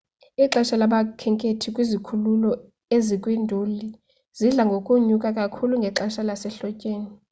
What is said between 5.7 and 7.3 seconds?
ngexesha lasehlotyeni